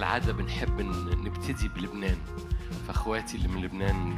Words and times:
كالعادة 0.00 0.32
بنحب 0.32 0.80
نبتدي 1.24 1.68
بلبنان. 1.68 2.18
فأخواتي 2.88 3.36
اللي 3.36 3.48
من 3.48 3.60
لبنان 3.62 4.16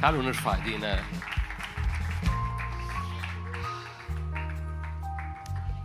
تعالوا 0.00 0.22
نرفع 0.22 0.54
إيدينا. 0.54 1.02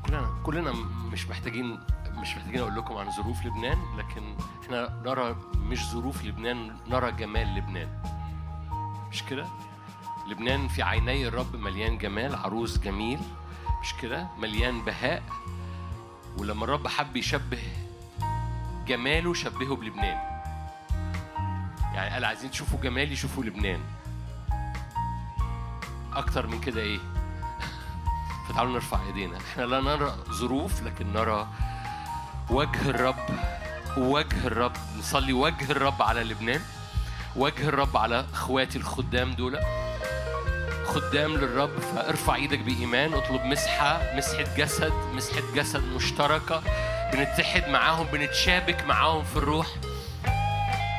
كلنا 0.05 0.39
كلنا 0.43 0.71
مش 1.11 1.27
محتاجين 1.29 1.79
مش 2.13 2.35
محتاجين 2.35 2.59
أقول 2.59 2.75
لكم 2.75 2.97
عن 2.97 3.11
ظروف 3.11 3.45
لبنان 3.45 3.77
لكن 3.97 4.35
إحنا 4.63 5.01
نرى 5.05 5.35
مش 5.55 5.85
ظروف 5.85 6.25
لبنان 6.25 6.77
نرى 6.87 7.11
جمال 7.11 7.55
لبنان. 7.55 7.89
مش 9.11 9.23
كده؟ 9.23 9.47
لبنان 10.27 10.67
في 10.67 10.81
عيني 10.83 11.27
الرب 11.27 11.55
مليان 11.55 11.97
جمال 11.97 12.35
عروس 12.35 12.77
جميل. 12.77 13.19
مش 13.81 13.93
كده؟ 14.01 14.27
مليان 14.37 14.81
بهاء. 14.81 15.23
ولما 16.37 16.63
الرب 16.63 16.87
حب 16.87 17.15
يشبه 17.15 17.86
جماله 18.87 19.33
شبهه 19.33 19.75
بلبنان. 19.75 20.17
يعني 21.93 22.09
قال 22.13 22.25
عايزين 22.25 22.51
تشوفوا 22.51 22.79
جمالي 22.79 23.15
شوفوا 23.15 23.43
لبنان. 23.43 23.79
أكتر 26.13 26.47
من 26.47 26.59
كده 26.61 26.81
إيه؟ 26.81 26.99
فتعالوا 28.49 28.73
نرفع 28.73 28.99
إيدينا. 29.07 29.37
إحنا 29.37 29.63
لا 29.63 29.81
نرى 29.81 30.15
ظروف 30.31 30.83
لكن 30.83 31.13
نرى 31.13 31.47
وجه 32.49 32.89
الرب. 32.89 33.15
وجه 33.97 34.47
الرب. 34.47 34.73
نصلي 34.99 35.33
وجه 35.33 35.71
الرب 35.71 36.01
على 36.01 36.23
لبنان. 36.23 36.61
وجه 37.35 37.69
الرب 37.69 37.97
على 37.97 38.25
أخواتي 38.33 38.77
الخدام 38.77 39.33
دول. 39.33 39.59
خدام 40.85 41.31
للرب. 41.31 41.79
فارفع 41.79 42.35
إيدك 42.35 42.59
بإيمان. 42.59 43.13
اطلب 43.13 43.41
مسحة 43.45 44.15
مسحة 44.15 44.55
جسد 44.57 44.93
مسحة 45.13 45.41
جسد 45.55 45.83
مشتركة. 45.83 46.63
بنتحد 47.13 47.69
معاهم 47.69 48.05
بنتشابك 48.05 48.85
معاهم 48.85 49.23
في 49.23 49.35
الروح. 49.35 49.67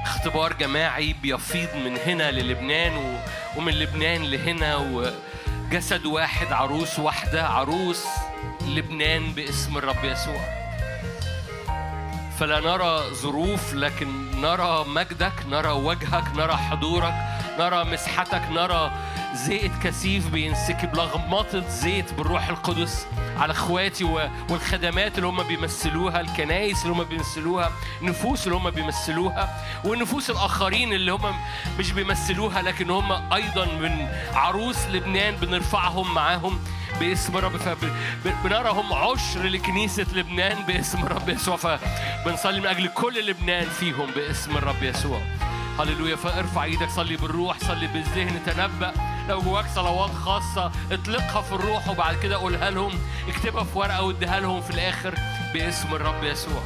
اختبار 0.03 0.53
جماعي 0.53 1.13
بيفيض 1.13 1.69
من 1.75 1.97
هنا 2.07 2.31
للبنان 2.31 2.97
و... 2.97 3.19
ومن 3.57 3.73
لبنان 3.73 4.23
لهنا 4.23 4.77
وجسد 4.77 6.07
واحد 6.07 6.53
عروس 6.53 6.99
واحدة 6.99 7.47
عروس 7.47 8.05
لبنان 8.67 9.33
باسم 9.33 9.79
الرب 9.79 10.05
يسوع. 10.05 10.59
فلا 12.39 12.61
نرى 12.61 13.15
ظروف 13.15 13.75
لكن 13.75 14.41
نرى 14.41 14.85
مجدك 14.85 15.33
نرى 15.49 15.71
وجهك 15.71 16.25
نرى 16.37 16.57
حضورك 16.57 17.15
نرى 17.59 17.85
مسحتك 17.85 18.43
نرى 18.51 18.91
زيت 19.35 19.73
كثيف 19.83 20.29
بينسكب 20.29 20.97
لغمطة 20.97 21.69
زيت 21.69 22.13
بالروح 22.13 22.49
القدس 22.49 23.07
على 23.37 23.53
اخواتي 23.53 24.05
والخدمات 24.51 25.17
اللي 25.19 25.27
هم 25.27 25.43
بيمثلوها 25.43 26.21
الكنايس 26.21 26.83
اللي 26.83 26.93
هم 26.93 27.05
بيمثلوها 27.05 27.73
النفوس 28.03 28.47
اللي 28.47 28.57
هم 28.57 28.71
بيمثلوها 28.71 29.65
والنفوس 29.85 30.31
الآخرين 30.31 30.93
اللي 30.93 31.13
هم 31.13 31.35
مش 31.79 31.93
بيمثلوها 31.93 32.63
لكن 32.63 32.91
هم 32.91 33.33
أيضا 33.33 33.65
من 33.65 34.09
عروس 34.35 34.87
لبنان 34.87 35.37
بنرفعهم 35.37 36.15
معاهم 36.15 36.59
باسم 37.01 37.37
الرب 37.37 37.57
فبنراهم 38.25 38.93
عشر 38.93 39.43
لكنيسة 39.43 40.07
لبنان 40.15 40.63
باسم 40.63 40.99
الرب 40.99 41.29
يسوع. 41.29 41.57
فبنصلي 41.57 42.61
من 42.61 42.67
أجل 42.67 42.89
كل 42.89 43.27
لبنان 43.31 43.69
فيهم 43.69 44.07
باسم 44.17 44.57
الرب 44.57 44.83
يسوع. 44.83 45.21
هللويا. 45.81 46.17
فارفع 46.17 46.65
إيدك 46.65 46.91
صلي 46.91 47.17
بالروح 47.17 47.59
صلي 47.59 47.87
بالذهن 47.87 48.41
تنبأ. 48.47 49.08
لو 49.29 49.43
جواك 49.43 49.67
صلوات 49.75 50.11
خاصة 50.11 50.73
اطلقها 50.93 51.43
في 51.43 51.53
الروح 51.53 51.89
وبعد 51.89 52.17
كده 52.17 52.37
قولها 52.37 52.71
لهم 52.71 52.99
اكتبها 53.29 53.65
في 53.65 53.79
ورقة 53.79 54.03
واديها 54.03 54.41
لهم 54.41 54.61
في 54.61 54.71
الآخر 54.71 55.15
باسم 55.55 55.95
الرب 55.95 56.25
يسوع. 56.25 56.63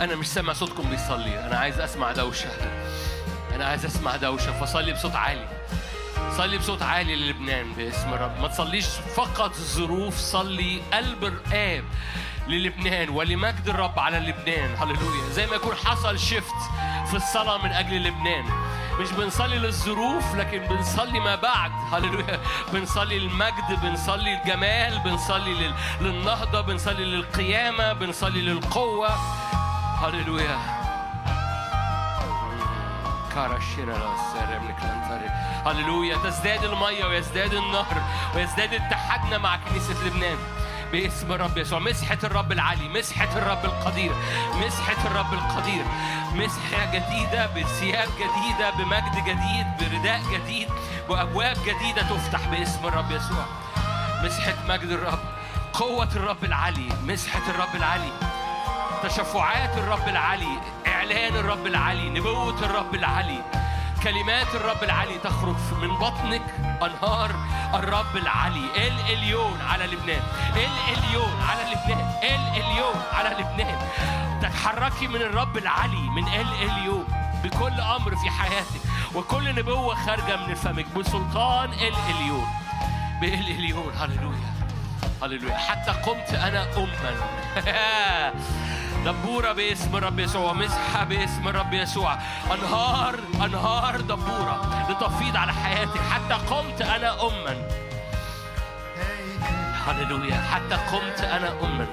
أنا 0.00 0.14
مش 0.14 0.26
سامع 0.26 0.52
صوتكم 0.52 0.90
بيصلي 0.90 1.46
أنا 1.46 1.58
عايز 1.58 1.80
أسمع 1.80 2.12
دوشة. 2.12 2.50
أنا 3.54 3.64
عايز 3.64 3.84
أسمع 3.84 4.16
دوشة 4.16 4.60
فصلي 4.60 4.92
بصوت 4.92 5.14
عالي. 5.14 5.48
صلي 6.36 6.58
بصوت 6.58 6.82
عالي 6.82 7.16
للبنان 7.16 7.72
باسم 7.72 8.14
الرب. 8.14 8.40
ما 8.40 8.48
تصليش 8.48 8.86
فقط 9.16 9.54
ظروف 9.56 10.16
صلي 10.18 10.82
قلب 10.92 11.24
الآب 11.24 11.84
للبنان 12.48 13.08
ولمجد 13.08 13.68
الرب 13.68 13.98
على 13.98 14.18
لبنان 14.18 14.76
هللويا. 14.76 15.30
زي 15.32 15.46
ما 15.46 15.56
يكون 15.56 15.74
حصل 15.74 16.18
شيفت 16.18 16.54
في 17.10 17.16
الصلاة 17.16 17.64
من 17.64 17.72
أجل 17.72 18.04
لبنان 18.04 18.44
مش 19.00 19.12
بنصلي 19.12 19.58
للظروف 19.58 20.34
لكن 20.34 20.58
بنصلي 20.58 21.20
ما 21.20 21.34
بعد. 21.36 21.70
هللويا. 21.92 22.40
بنصلي 22.72 23.16
المجد 23.16 23.80
بنصلي 23.82 24.34
الجمال 24.34 24.98
بنصلي 24.98 25.54
لل... 25.54 25.74
للنهضة 26.00 26.60
بنصلي 26.60 27.04
للقيامة 27.04 27.92
بنصلي 27.92 28.40
للقوة. 28.40 29.08
هللويا. 30.02 30.58
هللويا. 35.66 36.16
تزداد 36.16 36.64
المية 36.64 37.04
ويزداد 37.04 37.54
النهر 37.54 38.02
ويزداد 38.34 38.74
اتحادنا 38.74 39.38
مع 39.38 39.56
كنيسة 39.56 40.06
لبنان. 40.06 40.38
باسم 40.92 41.32
الرب 41.32 41.58
يسوع. 41.58 41.78
مسحة 41.78 42.18
الرب 42.24 42.52
العلي 42.52 42.88
مسحة 42.88 43.38
الرب 43.38 43.64
القدير 43.64 44.12
مسحة 44.66 45.06
الرب 45.06 45.32
القدير. 45.32 45.84
مسحة 46.34 46.84
جديدة 46.94 47.46
بثياب 47.46 48.08
جديدة 48.16 48.70
بمجد 48.70 49.24
جديد 49.24 49.66
برداء 49.80 50.20
جديد 50.32 50.68
وأبواب 51.08 51.56
جديدة 51.66 52.02
تفتح 52.02 52.48
باسم 52.48 52.86
الرب 52.86 53.10
يسوع. 53.10 53.44
مسحة 54.24 54.54
مجد 54.68 54.90
الرب 54.90 55.18
قوة 55.72 56.08
الرب 56.16 56.44
العلي 56.44 56.88
مسحة 57.02 57.50
الرب 57.50 57.74
العلي 57.74 58.12
تشفعات 59.02 59.78
الرب 59.78 60.08
العلي 60.08 60.58
إعلان 60.86 61.36
الرب 61.36 61.66
العلي 61.66 62.10
نبوة 62.10 62.64
الرب 62.64 62.94
العلي 62.94 63.38
كلمات 64.02 64.54
الرب 64.54 64.82
العلي 64.82 65.18
تخرج 65.18 65.56
من 65.82 65.88
بطنك 65.88 66.42
أنهار 66.86 67.30
الرب 67.74 68.16
العلي 68.16 68.64
ال 68.76 69.00
إليون 69.12 69.60
على 69.60 69.86
لبنان 69.86 70.22
ال 70.56 70.96
إليون 70.96 71.32
على 71.48 71.62
لبنان 71.72 72.06
ال 72.22 72.62
إليون 72.62 73.02
على 73.12 73.28
لبنان. 73.28 73.78
تتحركي 74.42 75.06
من 75.06 75.22
الرب 75.22 75.56
العلي 75.56 76.10
من 76.16 76.28
ال 76.28 76.52
إليون 76.70 77.04
بكل 77.44 77.80
أمر 77.80 78.16
في 78.16 78.30
حياتك. 78.30 78.82
وكل 79.14 79.54
نبوة 79.54 79.94
خارجة 79.94 80.36
من 80.36 80.54
فمك 80.54 80.86
بسلطان 80.96 81.72
ال 81.72 81.94
إليون. 82.10 82.46
بال 83.20 83.46
إليون. 83.58 83.92
هللويا. 83.98 84.52
هللويا. 85.22 85.56
حتى 85.56 85.90
قمت 85.90 86.34
أنا 86.34 86.66
أما. 86.76 88.32
دبورة 89.04 89.52
باسم 89.52 89.96
الرب 89.96 90.18
يسوع 90.18 90.52
مسحة 90.52 91.04
باسم 91.04 91.48
الرب 91.48 91.72
يسوع. 91.72 92.18
أنهار 92.54 93.18
أنهار 93.34 94.00
دبورة 94.00 94.86
لتفيض 94.90 95.36
على 95.36 95.52
حياتك 95.52 96.00
حتى 96.00 96.34
قمت 96.34 96.82
أنا 96.82 97.22
أما. 97.22 97.68
هللويا. 99.86 100.40
حتى 100.40 100.74
قمت 100.74 101.20
أنا 101.20 101.48
أما. 101.62 101.86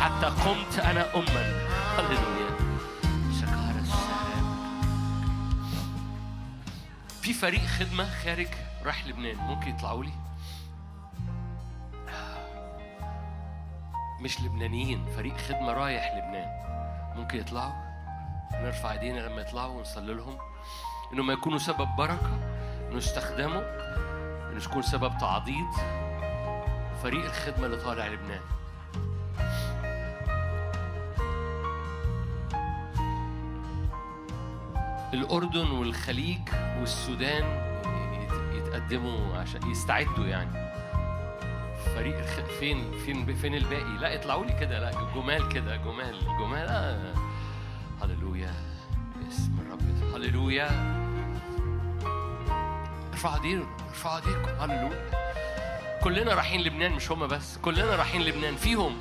حتى 0.00 0.26
قمت 0.26 0.78
أنا 0.78 1.06
أما. 1.14 1.44
هللويا. 1.98 2.42
في 7.22 7.32
فريق 7.32 7.66
خدمة 7.66 8.06
خارج 8.24 8.48
راح 8.84 9.06
لبنان. 9.06 9.36
ممكن 9.36 9.70
يطلعوا 9.70 10.04
لي؟ 10.04 10.10
مش 14.22 14.40
لبنانيين 14.40 15.06
فريق 15.16 15.36
خدمة 15.36 15.72
رايح 15.72 16.12
لبنان. 16.16 16.48
ممكن 17.16 17.38
يطلعوا 17.38 17.72
نرفع 18.52 18.92
ايدينا 18.92 19.20
لما 19.20 19.40
يطلعوا 19.40 19.78
ونصلي 19.78 20.14
لهم 20.14 20.38
انهم 21.12 21.30
يكونوا 21.30 21.58
سبب 21.58 21.88
بركة 21.98 22.38
انه 22.88 22.96
يستخدموا 22.96 23.62
انه 24.50 24.64
يكون 24.64 24.82
سبب 24.82 25.18
تعضيد 25.20 25.70
فريق 27.02 27.24
الخدمة 27.24 27.66
اللي 27.66 27.76
طالع 27.76 28.06
لبنان. 28.06 28.40
الأردن 35.14 35.70
والخليج 35.70 36.40
والسودان 36.80 37.44
يت- 38.22 38.66
يتقدموا 38.66 39.36
عشان 39.36 39.70
يستعدوا 39.70 40.26
يعني. 40.26 40.71
فريق. 41.94 42.22
فين 42.60 42.92
فين 43.06 43.34
فين 43.34 43.54
الباقي؟ 43.54 43.98
لا 44.00 44.14
اطلعوا 44.14 44.44
لي 44.44 44.52
كده. 44.52 44.78
لا 44.80 44.90
جمال 45.14 45.48
كده 45.48 45.76
جمال 45.76 46.20
جمال. 46.40 46.68
آه. 46.68 47.14
هللويا. 48.02 48.54
باسم 49.22 49.58
الرب. 49.66 50.14
هللويا. 50.14 50.68
ارفعوا 53.12 53.36
ايديكم 53.36 53.68
ارفعوا 53.88 54.16
ايديكم 54.16 54.50
هللويا. 54.60 55.10
كلنا 56.02 56.34
رايحين 56.34 56.60
لبنان 56.60 56.92
مش 56.92 57.12
هما 57.12 57.26
بس. 57.26 57.58
كلنا 57.58 57.96
رايحين 57.96 58.22
لبنان 58.22 58.56
فيهم. 58.56 58.96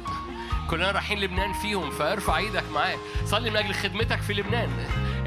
كلنا 0.70 0.92
رايحين 0.92 1.20
لبنان 1.20 1.54
فيهم. 1.54 1.92
فارفع 1.92 2.38
إيدك 2.38 2.64
معاه 2.74 2.98
صلي 3.26 3.50
من 3.50 3.58
أجل 3.58 3.74
خدمتك 3.74 4.22
في 4.22 4.34
لبنان. 4.34 4.70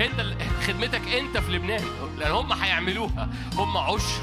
انت 0.01 0.37
خدمتك 0.67 1.09
انت 1.09 1.39
في 1.39 1.53
لبنان. 1.53 1.85
لأن 2.19 2.33
هم 2.33 2.53
هيعملوها. 2.53 3.31
هم 3.57 3.77
عشر. 3.77 4.21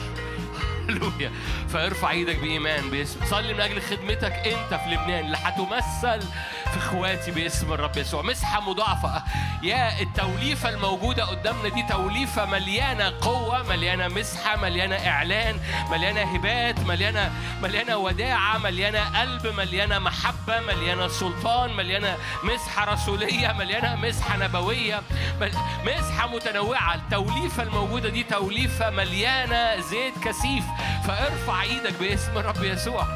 هللويا. 0.90 1.32
فارفع 1.70 2.12
إيدك 2.12 2.40
بإيمان 2.40 2.90
باسم 2.90 3.26
صلي 3.26 3.54
من 3.54 3.60
أجل 3.60 3.82
خدمتك 3.82 4.34
أنت 4.34 4.74
في 4.82 4.90
لبنان. 4.90 5.26
اللي 5.26 5.38
هتمثل 5.38 6.28
في 6.72 6.78
اخواتي 6.78 7.32
باسم 7.32 7.74
الرب 7.74 7.98
يسوع. 7.98 8.22
مسحة 8.22 8.62
مضاعفة. 8.62 9.24
يا 9.64 10.02
التوليفة 10.02 10.70
الموجودة 10.70 11.26
قدامنا 11.26 11.70
دي 11.70 11.84
توليفة 11.90 12.46
مليانة 12.46 13.14
قوة 13.22 13.64
مليانة 13.64 14.08
مسحة 14.08 14.56
مليانة 14.58 14.96
إعلان 14.96 15.60
مليانة 15.92 16.22
هبات 16.22 16.80
مليانة 16.80 17.32
مليانة 17.62 17.98
وداعة 17.98 18.58
مليانة 18.58 19.20
قلب 19.20 19.48
مليانة 19.48 20.00
محبة 20.00 20.60
مليانة 20.60 21.08
سلطان 21.08 21.74
مليانة 21.74 22.18
مسحة 22.44 22.94
رسولية 22.94 23.52
مليانة 23.52 23.96
مسحة 23.96 24.38
نبوية 24.38 25.02
مسحة 25.86 26.28
متنوعة. 26.28 26.96
التوليفة 26.96 27.64
الموجودة 27.64 28.10
دي 28.10 28.24
توليفة 28.24 28.90
مليانة 28.90 29.80
زيت 29.80 30.14
كثيف. 30.24 30.64
فارفع 31.08 31.62
إيدك 31.62 31.94
باسم 32.00 32.38
الرب 32.38 32.64
يسوع. 32.64 33.08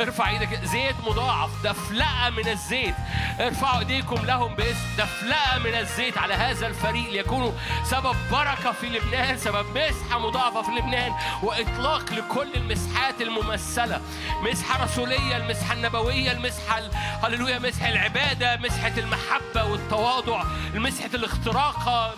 ارفع 0.00 0.28
إيدك. 0.28 0.64
زيت 0.64 0.96
مضاعف 1.06 1.50
دفلقة 1.64 2.30
من 2.30 2.48
الزيت. 2.48 2.94
ارفعوا 3.40 3.78
ايديكم 3.78 4.26
لهم 4.26 4.54
باسم 4.54 4.86
دفلقة 4.98 5.58
من 5.58 5.74
الزيت 5.74 6.18
على 6.18 6.34
هذا 6.34 6.66
الفريق. 6.66 7.10
ليكونوا 7.10 7.52
سبب 7.84 8.16
بركة 8.32 8.72
في 8.72 8.86
لبنان 8.86 9.38
سبب 9.38 9.78
مسحة 9.78 10.18
مضاعفة 10.18 10.62
في 10.62 10.70
لبنان 10.70 11.12
وإطلاق 11.42 12.12
لكل 12.12 12.54
المسحات 12.54 13.20
الممثلة. 13.20 14.00
مسحة 14.42 14.84
رسولية 14.84 15.36
المسحة 15.36 15.74
النبوية 15.74 16.32
المسحة 16.32 16.80
هللويا 17.22 17.58
مسحة 17.58 17.88
العبادة 17.88 18.56
مسحة 18.56 18.92
المحبة 18.98 19.64
والتواضع 19.64 20.44
مسحة 20.74 21.10
الاختراقة 21.14 22.14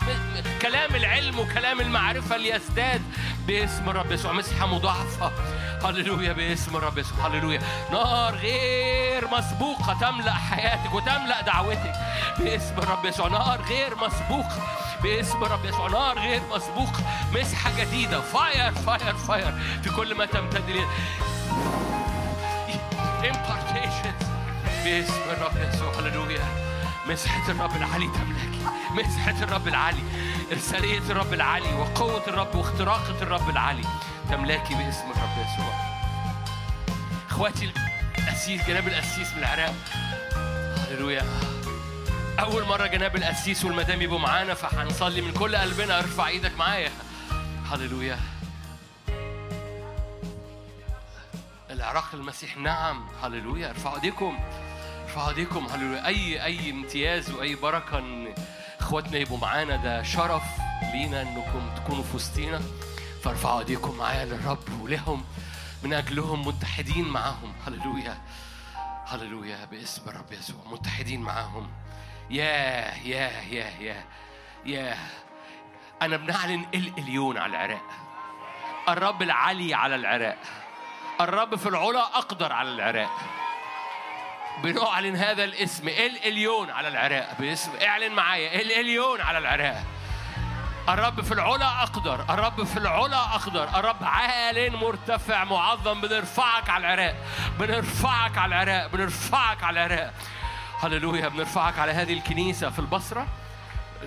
كلام 0.62 0.94
العلم 0.94 1.38
وكلام 1.38 1.80
المعرفة 1.80 2.36
ليزداد 2.36 3.02
باسم 3.46 3.90
الرب 3.90 4.12
يسوع. 4.12 4.32
مسحة 4.32 4.66
مضاعفة. 4.66 5.32
هللويا 5.84 6.32
باسم 6.32 6.76
الرب 6.76 6.98
يسوع. 6.98 7.26
هللويا. 7.26 7.60
نار 7.92 8.34
غير 8.34 9.28
مسبوقة 9.28 9.98
تملأ 10.00 10.34
حياتك 10.34 10.94
وتملأ 10.94 11.40
دعوتك. 11.40 11.92
باسم 12.38 12.78
الرب 12.78 13.04
يسوع. 13.04 13.28
نار 13.28 13.62
غير 13.68 13.96
مسبوقة. 13.96 14.62
باسم 15.02 15.44
الرب 15.44 15.64
يسوع. 15.64 15.88
نار 15.88 16.18
غير 16.18 16.42
مسبوقة. 16.50 17.02
مسحة 17.34 17.70
جديدة. 17.80 18.20
fire 18.20 18.72
fire 18.72 19.14
fire 19.14 19.52
في 19.82 19.90
كل 19.90 20.14
ما 20.14 20.26
تمتد 20.26 20.70
لي 20.70 20.86
impartations 23.22 24.24
باسم 24.84 25.22
الرب 25.30 25.56
يسوع. 25.56 25.92
هللويا. 25.94 26.70
مسحة 27.08 27.50
الرب 27.50 27.76
العلي 27.76 28.06
تملكي 28.06 28.60
مسحة 28.90 29.42
الرب 29.42 29.68
العلي 29.68 30.02
إرسالية 30.52 30.98
الرب 30.98 31.32
العلي 31.32 31.74
وقوة 31.74 32.22
الرب 32.28 32.54
واختراقة 32.54 33.22
الرب 33.22 33.50
العلي 33.50 33.84
تملاكي 34.30 34.74
باسم 34.74 35.10
الرب 35.10 35.38
يسوع. 35.38 35.74
إخواتي 37.30 37.72
القسيس 38.18 38.66
جناب 38.66 38.88
القسيس 38.88 39.32
من 39.32 39.38
العراق. 39.38 39.74
هللويا. 40.88 41.24
أول 42.40 42.66
مرة 42.66 42.86
جناب 42.86 43.16
القسيس 43.16 43.64
والمدام 43.64 44.02
يبقوا 44.02 44.18
معانا 44.18 44.54
فهنصلي 44.54 45.20
من 45.20 45.32
كل 45.32 45.56
قلبنا. 45.56 45.98
ارفع 45.98 46.28
إيدك 46.28 46.56
معايا. 46.58 46.90
هللويا. 47.72 48.18
العراق 51.70 52.08
المسيح 52.14 52.56
نعم. 52.56 53.08
هللويا. 53.22 53.70
ارفعوا 53.70 53.96
ايديكم. 53.96 54.38
ارفعوا 55.04 55.28
ايديكم. 55.28 55.66
هللويا. 55.66 56.06
أي 56.06 56.44
أي 56.44 56.70
امتياز 56.70 57.30
وأي 57.30 57.54
بركة 57.54 57.98
إن 57.98 58.34
إخواتنا 58.80 59.18
يبقوا 59.18 59.38
معانا. 59.38 59.76
ده 59.76 60.02
شرف 60.02 60.42
لينا 60.92 61.22
إنكم 61.22 61.74
تكونوا 61.76 62.04
في 62.04 62.16
وسطينا. 62.16 62.60
فارفعوا 63.24 63.60
ايديكم 63.60 63.96
معايا 63.96 64.24
للرب 64.24 64.82
ولهم 64.82 65.24
من 65.82 65.94
اجلهم 65.94 66.46
متحدين 66.46 67.08
معاهم. 67.08 67.52
هللويا. 67.66 68.18
هللويا 69.06 69.64
باسم 69.64 70.08
الرب 70.08 70.32
يسوع. 70.32 70.64
متحدين 70.66 71.20
معاهم. 71.20 71.70
يا 72.30 72.94
يا 72.94 73.30
يا 73.50 73.70
يا 73.80 74.04
يا 74.66 74.96
أنا 76.02 76.16
بنعلن 76.16 76.66
الاليون 76.74 77.38
على 77.38 77.50
العراق. 77.50 77.90
الرب 78.88 79.22
العلي 79.22 79.74
على 79.74 79.94
العراق. 79.94 80.38
الرب 81.20 81.56
في 81.56 81.68
العلا 81.68 82.00
أقدر 82.00 82.52
على 82.52 82.68
العراق. 82.68 83.20
بنعلن 84.62 85.16
هذا 85.16 85.44
الاسم. 85.44 85.88
الاليون 85.88 86.70
على 86.70 86.88
العراق. 86.88 87.36
باسم 87.40 87.70
اعلن 87.82 88.12
معايا. 88.12 88.60
الاليون 88.60 89.20
على 89.20 89.38
العراق. 89.38 89.84
الرب 90.88 91.20
في 91.20 91.34
العلا 91.34 91.82
أقدر 91.82 92.20
الرب 92.30 92.64
في 92.64 92.76
العلا 92.76 93.34
أقدر. 93.34 93.64
الرب 93.64 94.04
عال 94.04 94.76
مرتفع 94.76 95.44
معظم 95.44 96.00
بنرفعك 96.00 96.70
على 96.70 96.86
العراق 96.86 97.14
بنرفعك 97.58 98.38
على 98.38 98.62
العراق 98.62 98.86
بنرفعك 98.86 99.64
على 99.64 99.86
العراق. 99.86 100.12
هللويا 100.80 101.28
بنرفعك 101.28 101.78
على 101.78 101.92
هذه 101.92 102.12
الكنيسة 102.12 102.70
في 102.70 102.78
البصرة 102.78 103.26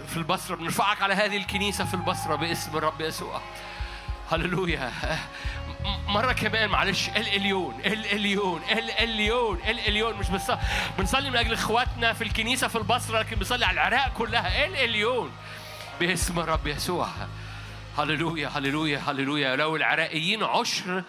في 0.08 0.18
البصرة 0.18 0.56
بنرفعك 0.56 1.02
على 1.02 1.14
هذه 1.14 1.38
الكنيسة 1.38 1.86
في 1.86 1.94
البصرة 1.94 2.36
باسم 2.36 2.78
الرب 2.78 3.02
يسوع. 3.02 3.42
هللويا. 4.32 4.92
مرة 6.08 6.32
كمان 6.32 6.70
معلش 6.70 7.10
الاليون 7.10 7.80
الاليون 7.86 8.62
الاليون 8.72 9.60
الاليون 9.68 10.14
مش 10.14 10.28
بنصلي 10.98 11.30
من 11.30 11.38
أجل 11.38 11.54
إخواتنا 11.54 12.14
في 12.14 12.24
الكنيسة 12.24 12.68
في 12.68 12.76
البصرة 12.76 13.20
لكن 13.20 13.36
بنصلي 13.36 13.66
على 13.66 13.74
العراق 13.74 14.14
كلها. 14.14 14.66
الاليون 14.66 15.32
باسم 16.08 16.40
الرب 16.40 16.68
يسوع. 16.68 17.08
هللويا 17.98 18.48
هللويا 18.48 18.98
هللويا. 18.98 19.56
لو 19.56 19.76
العراقيين 19.76 20.44
عشر 20.44 21.04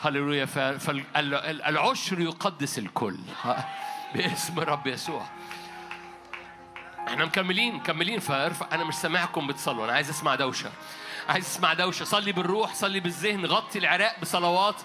هللويا. 0.00 0.44
فالعشر 0.46 2.20
يقدس 2.20 2.78
الكل. 2.78 3.16
باسم 4.14 4.58
الرب 4.58 4.86
يسوع. 4.86 5.26
إحنا 7.08 7.24
مكملين 7.24 7.74
مكملين. 7.74 8.20
فارفع 8.20 8.66
أنا 8.72 8.84
مش 8.84 8.94
سامعكم 8.94 9.46
بتصلوا. 9.46 9.84
أنا 9.84 9.92
عايز 9.92 10.10
اسمع 10.10 10.34
دوشة. 10.34 10.70
عايز 11.28 11.44
اسمع 11.44 11.74
دوشة. 11.74 12.04
صلي 12.04 12.32
بالروح 12.32 12.74
صلي 12.74 13.00
بالذهن. 13.00 13.46
غطي 13.46 13.78
العراق 13.78 14.20
بصلوات. 14.20 14.76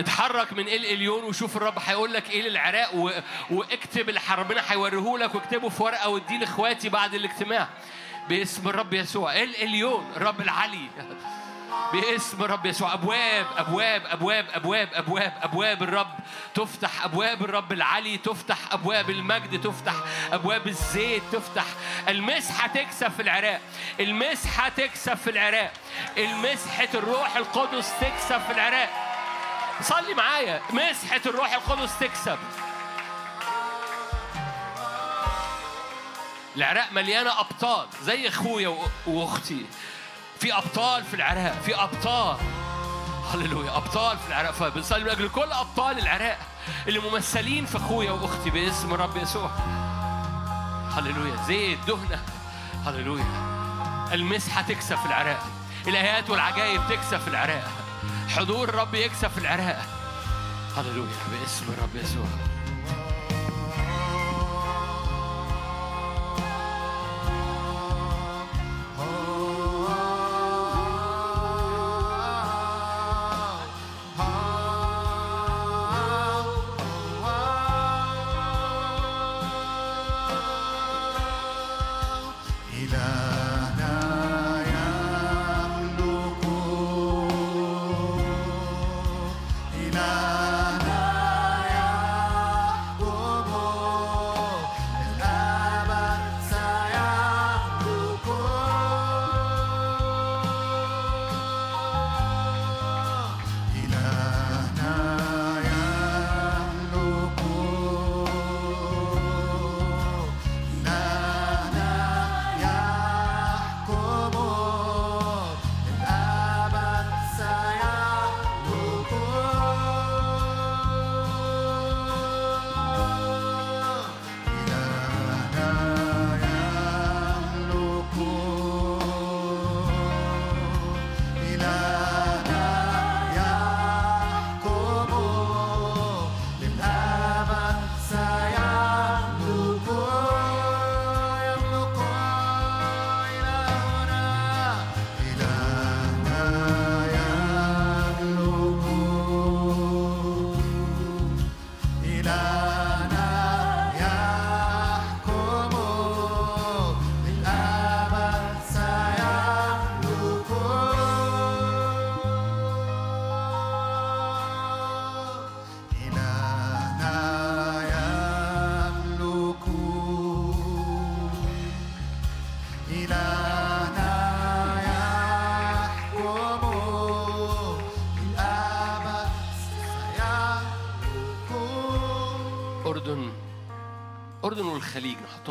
اتحرك 0.00 0.52
من 0.52 0.68
إل 0.68 0.86
إليون 0.86 1.24
وشوف 1.24 1.56
الرب 1.56 1.78
هيقول 1.78 2.12
لك 2.12 2.30
إيه 2.30 2.42
للعراق 2.48 2.94
و... 2.94 3.10
واكتب 3.50 4.08
اللي 4.08 4.20
ربنا 4.30 4.72
هيوريه 4.72 5.18
لك 5.18 5.34
واكتبه 5.34 5.68
في 5.68 5.82
ورقة 5.82 6.08
واديه 6.08 6.38
لإخواتي 6.38 6.88
بعد 6.88 7.14
الاجتماع. 7.14 7.68
باسم 8.28 8.68
الرب 8.68 8.92
يسوع. 8.92 9.36
اليون 9.36 10.12
الرب 10.16 10.40
العلي. 10.40 10.88
باسم 11.92 12.42
الرب 12.44 12.66
يسوع. 12.66 12.94
أبواب 12.94 13.46
أبواب 13.56 14.02
أبواب 14.06 14.46
أبواب 14.52 14.88
أبواب 14.92 15.32
أبواب 15.42 15.82
الرب. 15.82 16.14
تفتح 16.54 17.04
أبواب 17.04 17.42
الرب 17.42 17.72
العلي 17.72 18.18
تفتح 18.18 18.58
أبواب 18.72 19.10
المجد 19.10 19.60
تفتح 19.60 19.94
أبواب 20.32 20.66
الزيت 20.66 21.22
تفتح. 21.32 21.64
المسحة 22.08 22.68
تكسب 22.68 23.08
في 23.08 23.22
العراق. 23.22 23.60
المسحة 24.00 24.68
تكسب 24.68 25.14
في 25.14 25.30
العراق. 25.30 25.72
المسحة 26.18 26.88
الروح 26.94 27.36
القدس 27.36 27.92
تكسب 28.00 28.40
في 28.40 28.52
العراق. 28.52 28.90
صلي 29.80 30.14
معايا. 30.14 30.60
مسحة 30.70 31.20
الروح 31.26 31.52
القدس 31.52 31.98
تكسب. 31.98 32.38
العراق 36.56 36.92
مليانة 36.92 37.40
أبطال 37.40 37.86
زي 38.02 38.28
أخويا 38.28 38.78
وأختي. 39.06 39.66
في 40.40 40.54
أبطال 40.54 41.04
في 41.04 41.14
العراق 41.14 41.62
في 41.62 41.74
أبطال. 41.74 42.36
هللويا 43.34 43.76
أبطال 43.76 44.18
في 44.18 44.28
العراق. 44.28 44.50
فبنصلي 44.50 45.04
من 45.04 45.10
أجل 45.10 45.28
كل 45.28 45.52
أبطال 45.52 45.98
العراق 45.98 46.38
اللي 46.88 46.98
ممثلين 46.98 47.66
في 47.66 47.76
أخويا 47.76 48.10
وأختي 48.10 48.50
باسم 48.50 48.94
الرب 48.94 49.16
يسوع. 49.16 49.50
هللويا 50.92 51.36
زيت 51.46 51.78
دهنة. 51.86 52.22
هللويا. 52.86 53.52
المسحة 54.12 54.62
تكسب 54.62 54.96
في 54.96 55.06
العراق. 55.06 55.46
الآيات 55.86 56.30
والعجائب 56.30 56.82
تكسب 56.88 57.18
في 57.18 57.28
العراق. 57.28 57.68
حضور 58.28 58.68
الرب 58.68 58.94
يكسب 58.94 59.28
في 59.28 59.38
العراق. 59.38 59.86
هللويا 60.76 61.16
باسم 61.30 61.72
الرب 61.72 61.96
يسوع. 61.96 62.51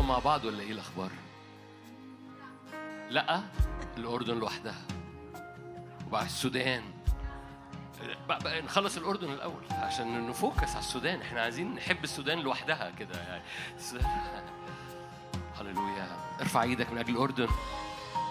مع 0.05 0.19
بعض 0.19 0.45
ولا 0.45 0.59
إيه 0.59 0.71
الأخبار؟ 0.71 1.11
لأ 3.09 3.41
الأردن 3.97 4.39
لوحدها. 4.39 4.81
وبعد 6.07 6.25
السودان. 6.25 6.83
نخلص 8.45 8.97
الأردن 8.97 9.31
الأول 9.31 9.63
عشان 9.71 10.27
نفوكس 10.27 10.69
على 10.69 10.79
السودان. 10.79 11.21
إحنا 11.21 11.41
عايزين 11.41 11.75
نحب 11.75 12.03
السودان 12.03 12.39
لوحدها 12.39 12.91
كده 12.99 13.21
يعني. 13.21 13.43
هللويا. 15.59 16.07
ارفع 16.41 16.63
إيدك 16.63 16.91
من 16.91 16.97
أجل 16.97 17.13
الأردن. 17.13 17.47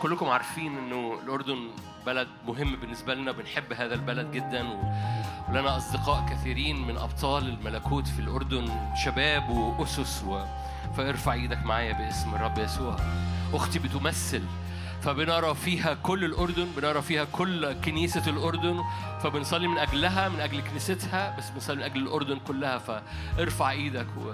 كلكم 0.02 0.28
عارفين 0.28 0.78
إنه 0.78 1.20
الأردن 1.22 1.70
بلد 2.06 2.28
مهم 2.46 2.76
بالنسبة 2.76 3.14
لنا 3.14 3.32
بنحب 3.32 3.72
هذا 3.72 3.94
البلد 3.94 4.30
جدا. 4.32 4.62
ولنا 5.50 5.76
أصدقاء 5.76 6.26
كثيرين 6.30 6.86
من 6.86 6.96
أبطال 6.96 7.48
الملكوت 7.48 8.08
في 8.08 8.18
الأردن 8.18 8.68
شباب 9.04 9.48
وأسس 9.50 10.24
و... 10.24 10.44
فارفع 10.96 11.32
إيدك 11.32 11.58
معايا 11.58 11.92
باسم 11.92 12.34
الرب 12.34 12.58
يسوع. 12.58 12.96
أختي 13.52 13.78
بتمثل 13.78 14.42
فبنرى 15.02 15.54
فيها 15.54 15.94
كل 15.94 16.24
الأردن 16.24 16.66
بنرى 16.76 17.02
فيها 17.02 17.24
كل 17.24 17.72
كنيسة 17.72 18.30
الأردن 18.30 18.80
فبنصلي 19.22 19.68
من 19.68 19.78
أجلها 19.78 20.28
من 20.28 20.40
أجل 20.40 20.60
كنيستها 20.60 21.36
بس 21.38 21.50
بنصلي 21.50 21.76
من 21.76 21.82
أجل 21.82 22.02
الأردن 22.02 22.38
كلها 22.48 22.78
فارفع 22.78 23.70
إيدك 23.70 24.06
و... 24.16 24.32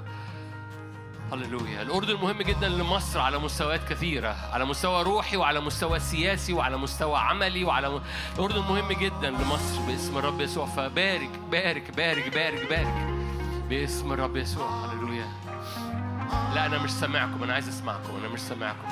هللويا. 1.33 1.83
الأردن 1.83 2.15
مهم 2.15 2.43
جدا 2.43 2.69
لمصر 2.69 3.21
على 3.21 3.39
مستويات 3.39 3.89
كثيرة 3.89 4.37
على 4.53 4.65
مستوى 4.65 5.03
روحي 5.03 5.37
وعلى 5.37 5.61
مستوى 5.61 6.01
سياسي 6.01 6.53
وعلى 6.53 6.77
مستوى 6.77 7.19
عملي 7.19 7.65
وعلى 7.65 7.91
م... 7.91 8.01
الأردن 8.35 8.61
مهم 8.61 8.93
جدا 8.93 9.31
لمصر 9.31 9.81
باسم 9.87 10.19
الرب 10.19 10.41
يسوع. 10.41 10.67
فبارك 10.67 11.31
بارك 11.51 11.91
بارك 11.97 12.35
بارك 12.35 12.69
بارك 12.71 13.09
باسم 13.69 14.13
الرب 14.13 14.37
يسوع. 14.37 14.85
هللويا. 14.85 15.27
لا 16.55 16.67
أنا 16.67 16.79
مش 16.79 16.91
سامعكم 16.91 17.43
أنا 17.43 17.55
عايز 17.55 17.69
أسمعكم 17.69 18.17
أنا 18.21 18.29
مش 18.29 18.41
سامعكم. 18.41 18.89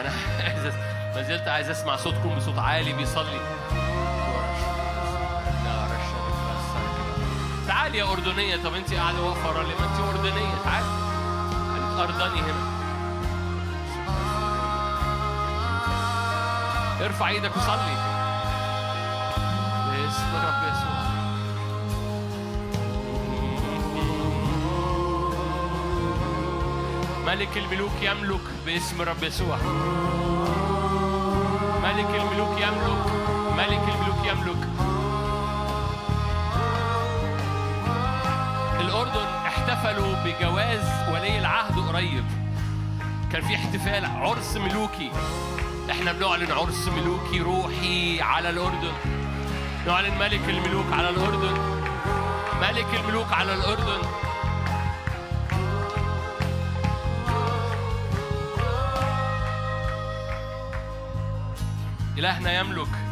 أنا 0.00 0.12
عايز 0.40 0.74
ما 1.14 1.22
زلت 1.22 1.48
عايز 1.48 1.70
أسمع 1.70 1.96
صوتكم 1.96 2.36
بصوت 2.36 2.58
عالي 2.58 2.92
بيصلي. 2.92 3.40
تعالي 7.66 7.98
يا 7.98 8.12
أردنية. 8.12 8.56
طب 8.56 8.74
أنت 8.74 8.94
قاعدة 8.94 9.22
واقفة 9.22 9.62
ليه 9.62 9.74
ما 9.80 9.84
أنت 9.84 10.00
أردنية. 10.00 10.54
تعالي 10.64 11.07
أرضاني 11.98 12.40
هنا 12.40 12.78
ارفع 17.04 17.28
إيدك 17.28 17.56
وصلي. 17.56 17.96
باسم 19.90 20.36
رب 20.36 20.62
يسوع. 20.68 20.98
ملك 27.26 27.56
الملوك 27.56 27.92
يملك. 28.02 28.40
باسم 28.66 29.02
رب 29.02 29.22
يسوع. 29.22 29.56
ملك 31.82 32.10
الملوك 32.14 32.60
يملك. 32.60 33.06
ملك 33.56 33.94
الملوك 33.94 34.26
يملك. 34.26 34.67
احتفلوا 39.98 40.24
بجواز 40.24 41.08
ولي 41.08 41.38
العهد 41.38 41.78
قريب. 41.78 42.24
كان 43.32 43.42
في 43.42 43.54
احتفال 43.54 44.04
عرس 44.04 44.56
ملوكي. 44.56 45.10
إحنا 45.90 46.12
بنعلن 46.12 46.52
عرس 46.52 46.88
ملوكي 46.88 47.40
روحي 47.40 48.20
على 48.20 48.50
الأردن. 48.50 48.92
نعلن 49.86 50.18
ملك 50.18 50.48
الملوك 50.48 50.92
على 50.92 51.08
الأردن. 51.08 51.58
ملك 52.60 52.86
الملوك 52.94 53.32
على 53.32 53.54
الأردن. 53.54 54.00
إلهنا 62.18 62.52
يملك. 62.60 63.07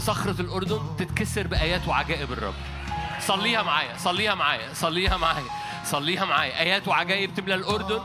وصخرة 0.00 0.40
الأردن 0.40 0.80
تتكسر 0.98 1.46
بآيات 1.46 1.88
وعجائب 1.88 2.32
الرب. 2.32 2.54
صليها 3.20 3.62
معايا 3.62 3.98
صليها 3.98 4.34
معايا 4.34 4.74
صليها 4.74 5.16
معايا 5.16 5.44
صليها 5.84 6.24
معايا. 6.24 6.60
آيات 6.60 6.88
وعجائب 6.88 7.34
تملى 7.34 7.54
الأردن. 7.54 8.00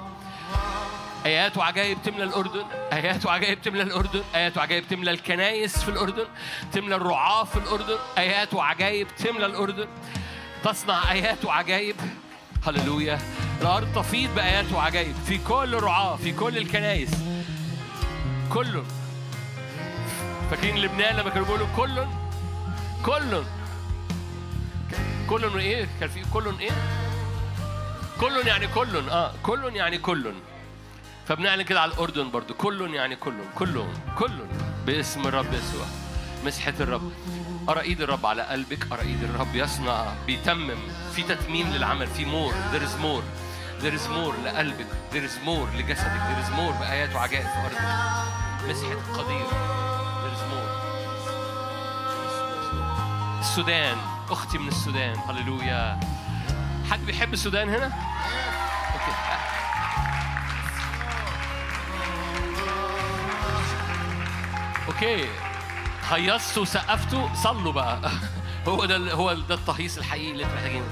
آيات 1.26 1.58
وعجائب 1.58 1.98
تملى 2.04 2.24
الأردن. 2.24 2.66
آيات 2.94 3.26
وعجائب 3.26 3.62
تملى 3.62 3.84
الأردن. 3.84 4.24
آيات 4.36 4.58
وعجائب 4.58 4.88
تملى 4.88 5.12
الكنايس 5.12 5.84
في 5.84 5.90
الأردن. 5.90 6.26
تملى 6.72 6.96
الرعاة 6.96 7.44
في 7.44 7.58
الأردن. 7.58 7.98
آيات 8.18 8.54
وعجائب 8.54 9.08
تملى 9.18 9.46
الأردن. 9.46 9.88
تصنع 10.64 11.12
آيات 11.12 11.46
وعجائب. 11.46 11.96
هللويا. 12.68 13.20
الأرض 13.62 13.88
تفيض 13.96 14.36
بآيات 14.36 14.72
وعجائب. 14.74 15.16
في 15.28 15.38
كل 15.38 15.74
رعاة 15.74 16.16
في 16.16 16.32
كل 16.32 16.58
الكنايس 16.58 17.12
كله. 18.54 18.84
فاكرين 20.52 20.78
لبنان 20.78 21.16
لما 21.16 21.30
كانوا 21.30 21.46
بيقولوا 21.46 21.68
كل 21.78 22.06
كل 23.06 23.44
كل 25.30 25.60
إيه؟ 25.60 25.88
كان 26.00 26.10
في 26.10 26.22
كل 26.34 26.60
إيه؟ 26.60 26.72
كل 28.20 28.48
يعني 28.48 28.68
كل 28.68 29.10
آه 29.10 29.32
كل 29.44 29.76
يعني 29.76 29.98
كل 29.98 30.34
فبنعلن 31.28 31.62
كده 31.62 31.82
على 31.82 31.92
الأردن 31.92 32.32
برضو. 32.32 32.54
كل 32.54 32.94
يعني 32.94 33.16
كل 33.16 33.34
كل 33.56 33.84
كل 34.18 34.32
باسم 34.86 35.28
الرب 35.28 35.54
يسوع. 35.54 35.86
مسحة 36.46 36.74
الرب. 36.80 37.12
أرى 37.70 37.82
إيد 37.82 38.02
الرب 38.02 38.26
على 38.26 38.42
قلبك. 38.42 38.92
أرى 38.92 39.02
إيد 39.02 39.24
الرب 39.24 39.56
يصنع. 39.56 40.06
بيتمم. 40.28 40.78
في 41.16 41.24
تتميم 41.24 41.68
للعمل. 41.74 42.08
في 42.08 42.26
مور. 42.26 42.54
There 42.54 42.84
is 42.84 43.02
more. 43.04 43.24
There 43.84 43.96
is 44.00 44.08
more 44.08 44.46
لقلبك. 44.46 44.88
There 45.12 45.26
is 45.30 45.48
more 45.48 45.76
لجسدك. 45.78 46.22
There 46.22 46.46
is 46.46 46.52
more 46.58 46.80
بآيات 46.80 47.16
وعجائب 47.16 47.46
في 47.48 47.58
أرضك. 47.66 47.82
مسحة 48.70 48.94
القدير. 48.94 49.46
السودان. 53.40 53.98
أختي 54.30 54.58
من 54.58 54.68
السودان. 54.68 55.18
هللويا. 55.30 56.00
حد 56.92 57.06
بيحب 57.06 57.34
السودان 57.34 57.70
هنا؟ 57.70 57.86
OK. 58.94 59.16
OK. 64.88 65.30
هيصتوا 66.10 66.62
وسقفتوا 66.62 67.30
صلوا 67.36 67.74
بقى. 67.74 68.12
هو 68.68 68.86
ده 68.86 69.14
هو 69.14 69.34
ده 69.34 69.56
التهيص 69.56 69.98
الحقيقي 69.98 70.32
اللي 70.32 70.44
أنتوا 70.44 70.56
محتاجينه. 70.56 70.86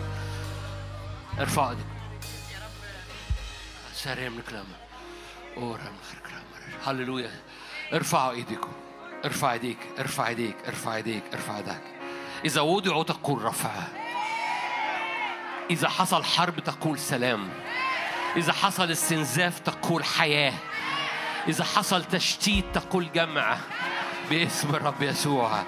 ارفعوا 1.40 1.70
ايديكم 1.70 1.90
سارم 3.94 4.38
الكلام. 4.38 4.66
هللويا. 6.86 7.32
ارفعوا 7.94 8.32
ايديكم. 8.32 8.72
ارفع 9.26 9.54
ايديك. 9.54 9.78
ارفع 10.00 10.28
ايديك. 10.28 10.56
ارفع 10.68 10.96
ايديك. 10.96 11.24
ارفع 11.34 11.58
ايديك. 11.58 11.93
إذا 12.46 12.62
وضعوا 12.62 13.04
تقول 13.04 13.44
رفع. 13.44 13.72
إذا 15.72 15.90
حصل 15.90 16.24
حرب 16.24 16.60
تقول 16.60 17.00
سلام. 17.00 17.50
إذا 18.36 18.54
حصل 18.54 18.92
استنزاف 18.92 19.60
تقول 19.60 20.04
حياة. 20.04 20.54
إذا 21.48 21.64
حصل 21.64 22.04
تشتيت 22.04 22.66
تقول 22.74 23.12
جمع. 23.12 23.58
باسم 24.30 24.76
الرب 24.76 25.02
يسوع. 25.02 25.64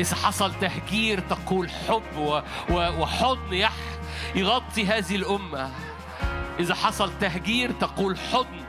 إذا 0.00 0.16
حصل 0.16 0.52
تهجير 0.60 1.20
تقول 1.20 1.70
حب 1.70 2.42
وحضن 2.70 3.68
يغطي 4.34 4.86
هذه 4.86 5.16
الأمة. 5.16 5.70
إذا 6.60 6.74
حصل 6.74 7.18
تهجير 7.20 7.72
تقول 7.72 8.18
حضن. 8.18 8.60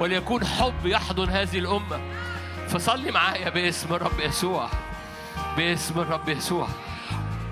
وليكون 0.00 0.46
حب 0.46 0.86
يحضن 0.86 1.30
هذه 1.30 1.58
الأمة. 1.58 2.00
فصلي 2.68 3.10
معايا 3.10 3.48
باسم 3.48 3.94
الرب 3.94 4.20
يسوع. 4.20 4.68
باسم 5.56 6.00
الرب 6.00 6.28
يسوع. 6.28 6.68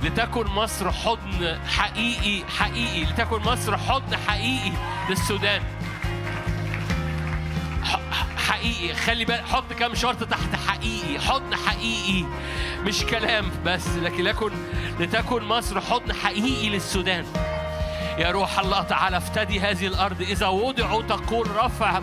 لتكن 0.03 0.47
مصر 0.47 0.93
حضن 0.93 1.59
حقيقي 1.69 2.45
حقيقي. 2.59 3.05
لتكن 3.05 3.37
مصر 3.37 3.77
حضن 3.77 4.17
حقيقي 4.17 4.73
للسودان. 5.11 5.63
حقيقي. 8.37 8.95
خلي 8.95 9.25
بالك 9.25 9.45
حط 9.45 9.73
كام 9.73 9.95
شرط 9.95 10.25
تحت 10.25 10.57
حقيقي. 10.67 11.21
حضن 11.21 11.57
حقيقي. 11.57 12.25
مش 12.85 13.03
كلام 13.03 13.51
بس 13.65 13.89
لكن 13.89 14.25
لكن 14.25 14.51
لتكن 15.01 15.43
مصر 15.43 15.81
حضن 15.81 16.13
حقيقي 16.13 16.69
للسودان. 16.69 17.25
يا 18.19 18.31
روح 18.31 18.59
الله 18.59 18.83
تعالى 18.83 19.17
افتدي 19.17 19.61
هذه 19.61 19.87
الأرض. 19.87 20.23
إذا 20.23 20.47
وضعوا 20.47 21.03
تقول 21.03 21.57
رفع 21.57 22.01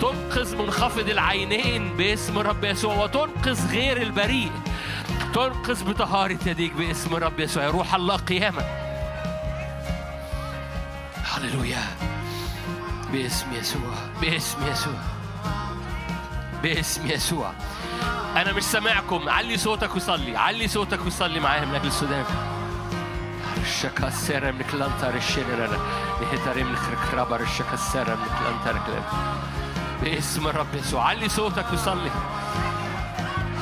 تنقذ 0.00 0.56
منخفض 0.56 1.08
العينين 1.08 1.96
باسم 1.96 2.38
رب 2.38 2.64
يسوع 2.64 2.94
وتنقذ 2.94 3.72
غير 3.72 4.02
البريء. 4.02 4.52
تنقذ 5.34 5.84
بطهارة 5.84 6.38
يديك 6.46 6.72
باسم 6.72 7.14
رب 7.14 7.40
يسوع. 7.40 7.66
روح 7.66 7.94
الله 7.94 8.16
قيامة 8.16 8.62
هللويا. 11.24 11.84
باسم 13.12 13.52
يسوع. 13.52 13.94
باسم 14.20 14.58
يسوع. 14.66 15.00
باسم 16.62 17.06
يسوع. 17.06 17.52
أنا 18.36 18.52
مش 18.52 18.62
سامعكم. 18.62 19.28
علي 19.28 19.56
صوتك 19.56 19.96
وصلي. 19.96 20.36
علي 20.36 20.68
صوتك 20.68 21.06
وصلي 21.06 21.40
معايا 21.40 21.64
من 21.64 21.74
أجل 21.74 21.86
السودان. 21.86 22.24
الشكا 23.62 24.08
السيرة 24.08 24.50
من 24.50 24.62
كلانتر 24.62 25.14
الشينر 25.14 25.78
نهتري 26.20 26.64
من 26.64 26.76
خركرابر 26.76 27.40
الشكا 27.40 27.74
السيرة 27.74 28.14
من 28.14 28.26
كلانتر. 28.38 29.02
باسم 30.02 30.46
الرب 30.48 30.74
يسوع. 30.74 31.04
علي 31.04 31.28
صوتك 31.28 31.72
وصلي. 31.72 32.10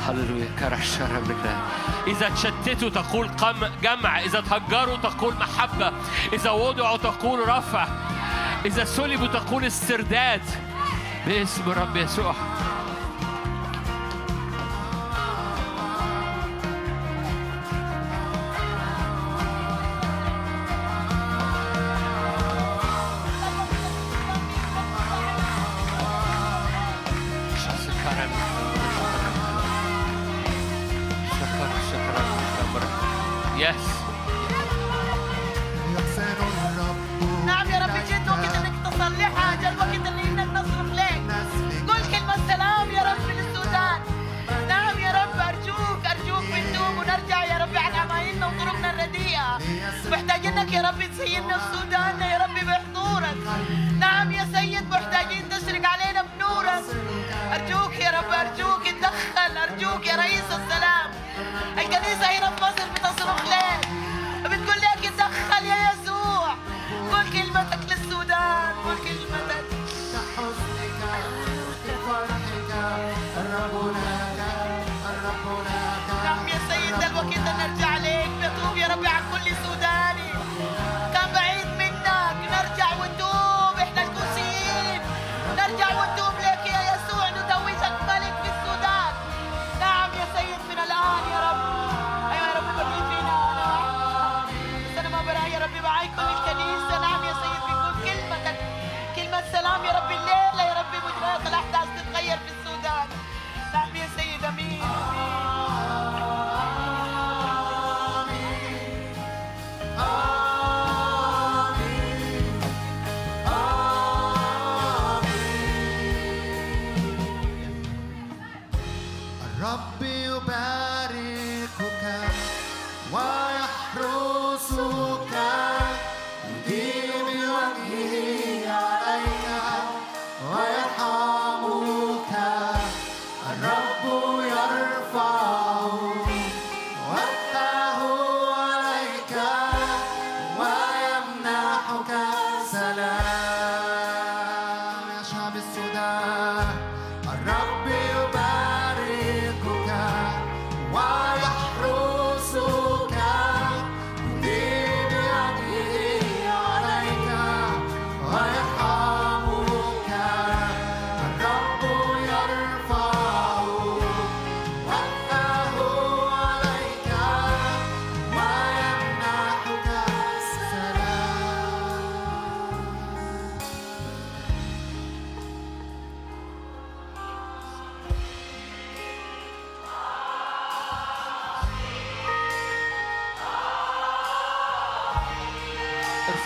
هللويا 0.07 0.47
كرشر 0.59 1.07
إذا 2.07 2.29
تشتتوا 2.29 2.89
تقول 2.89 3.27
قم 3.27 3.55
جمع. 3.83 4.19
إذا 4.19 4.41
تهجروا 4.41 4.97
تقول 4.97 5.33
محبة. 5.35 5.91
إذا 6.33 6.51
وضعوا 6.51 6.97
تقول 6.97 7.49
رفع. 7.49 7.87
إذا 8.65 8.83
سلبوا 8.83 9.27
تقول 9.27 9.65
استرداد. 9.65 10.41
باسم 11.27 11.71
الرب 11.71 11.97
يسوع. 11.97 12.35
يا 51.37 51.43
رب 51.43 51.51
تسيدنا 51.51 52.06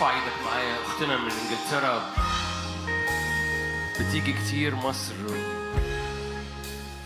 ارفع 0.01 0.15
إيدك 0.15 0.41
معايا. 0.45 0.75
أختنا 0.85 1.17
من 1.17 1.31
إنجلترا. 1.31 2.01
بتيجي 3.99 4.33
كتير 4.33 4.75
مصر. 4.75 5.13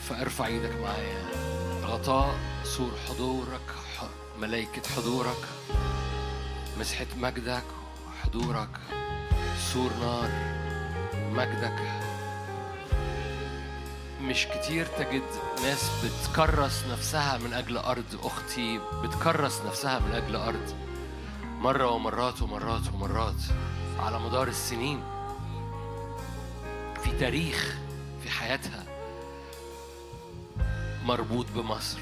فارفع 0.09 0.45
إيدك 0.45 0.75
معايا. 0.81 1.25
غطاء 1.83 2.35
سور 2.63 2.91
حضورك 3.09 3.75
ملائكة 4.39 4.81
حضورك. 4.95 5.47
مسحة 6.79 7.05
مجدك 7.17 7.63
وحضورك 8.07 8.79
سور 9.73 9.91
نار 10.01 10.29
مجدك. 11.31 11.79
مش 14.21 14.47
كتير 14.47 14.85
تجد 14.85 15.29
ناس 15.63 15.89
بتكرس 16.03 16.83
نفسها 16.91 17.37
من 17.37 17.53
أجل 17.53 17.77
أرض 17.77 18.19
أختي 18.23 18.79
بتكرس 19.03 19.61
نفسها 19.67 19.99
من 19.99 20.11
أجل 20.15 20.35
أرض. 20.35 20.84
مرة 21.65 21.91
ومرات 21.91 22.41
ومرات 22.41 22.93
ومرات 22.93 23.41
على 23.99 24.19
مدار 24.19 24.47
السنين 24.47 25.03
في 27.03 27.11
تاريخ 27.19 27.77
في 28.23 28.29
حياتها 28.29 28.83
مربوط 31.05 31.45
بمصر. 31.55 31.99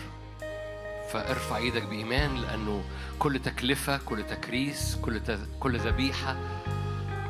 فارفع 1.12 1.58
إيدك 1.58 1.84
بإيمان 1.84 2.36
لأنه 2.36 2.84
كل 3.20 3.40
تكلفة 3.40 3.98
كل 3.98 4.24
تكريس 4.24 4.96
كل 4.96 5.22
كل 5.60 5.80
ذبيحة 5.80 6.36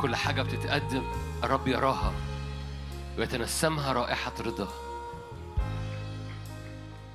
كل 0.01 0.15
حاجة 0.15 0.41
بتتقدم 0.41 1.03
الرب 1.43 1.67
يراها 1.67 2.13
ويتنسمها 3.17 3.93
رائحة 3.93 4.33
رضا. 4.39 4.67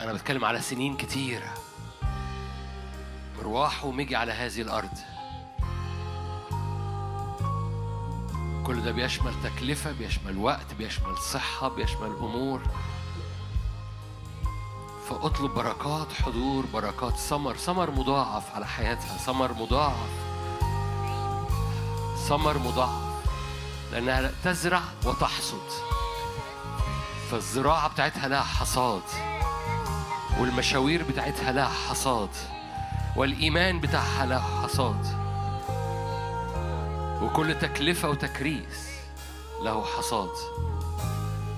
أنا 0.01 0.13
بتكلم 0.13 0.45
على 0.45 0.61
سنين 0.61 0.97
كتيرة. 0.97 1.55
مروح 3.39 3.85
ومجي 3.85 4.17
على 4.17 4.33
هذه 4.33 4.63
الأرض. 4.63 5.08
كل 8.69 8.83
ده 8.83 8.91
بيشمل 8.91 9.35
تكلفة 9.43 9.93
بيشمل 9.93 10.39
وقت 10.39 10.75
بيشمل 10.79 11.19
صحة 11.19 11.69
بيشمل 11.69 12.07
أمور. 12.07 12.61
فأطلب 15.09 15.55
بركات 15.55 16.13
حضور 16.13 16.67
بركات 16.67 17.17
ثمر 17.17 17.57
ثمر 17.57 17.91
مضاعف 17.91 18.55
على 18.55 18.67
حياتها 18.67 19.17
ثمر 19.17 19.53
مضاعف. 19.53 20.11
ثمر 22.29 22.59
مضاعف. 22.59 23.27
لأنها 23.93 24.33
تزرع 24.45 24.83
وتحصد. 25.05 25.69
فالزراعة 27.31 27.89
بتاعتها 27.89 28.29
لها 28.29 28.43
حصاد. 28.43 29.03
والمشاوير 30.39 31.03
بتاعتها 31.03 31.53
لها 31.53 31.71
حصاد. 31.89 32.31
والإيمان 33.17 33.81
بتاعها 33.81 34.27
له 34.27 34.41
حصاد. 34.63 35.18
وكل 37.23 37.59
تكلفة 37.59 38.11
وتكريس 38.11 38.99
له 39.63 39.85
حصاد. 39.85 40.31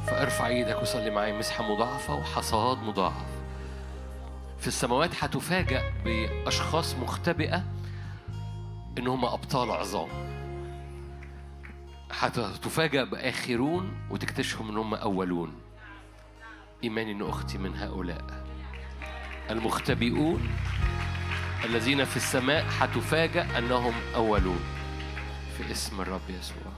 فارفع 0.06 0.46
إيدك 0.46 0.82
وصلي 0.82 1.10
معايا 1.10 1.38
مسحة 1.38 1.74
مضاعفة 1.74 2.14
وحصاد 2.14 2.78
مضاعف. 2.78 3.26
في 4.58 4.66
السماوات 4.66 5.10
هتفاجأ 5.24 5.82
بأشخاص 6.04 6.94
مختبئة 6.94 7.64
إن 8.98 9.06
هم 9.06 9.24
أبطال 9.24 9.70
عظام. 9.70 10.08
هتفاجأ 12.12 13.04
بآخرون 13.04 13.92
وتكتشفهم 14.10 14.68
إن 14.68 14.76
هم 14.76 14.94
أولون. 14.94 15.54
إيماني 16.84 17.12
إن 17.12 17.28
أختي 17.28 17.58
من 17.58 17.76
هؤلاء. 17.76 18.24
المختبئون 19.50 20.48
الذين 21.64 22.04
في 22.04 22.16
السماء 22.16 22.66
هتفاجأ 22.78 23.58
أنهم 23.58 23.94
أولون. 24.14 24.60
في 25.62 25.72
اسم 25.72 26.00
الرب 26.00 26.30
يسوع. 26.30 26.72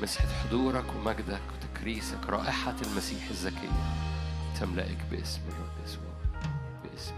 مسحة 0.00 0.26
حضورك 0.28 0.84
ومجدك 0.96 1.40
وتكريسك 1.54 2.26
رائحة 2.28 2.74
المسيح 2.86 3.28
الزكية 3.30 3.94
تملأك 4.60 4.98
باسم 5.10 5.40
الرب 5.48 5.84
يسوع 5.84 6.02
باسم 6.84 7.14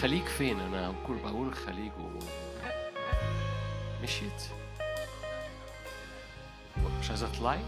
خليك 0.00 0.26
فين؟ 0.26 0.60
أنا 0.60 0.94
بقول 1.08 1.54
خليج 1.54 1.92
و... 1.92 2.18
مشيت. 4.02 4.42
مش 7.00 7.10
عايزة 7.10 7.28
تطلعي 7.28 7.62